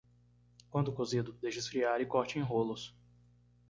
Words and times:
Quando 0.71 0.91
cozido, 0.91 1.37
deixe 1.39 1.59
esfriar 1.59 2.01
e 2.01 2.07
corte 2.07 2.39
em 2.39 2.41
rolos. 2.41 2.97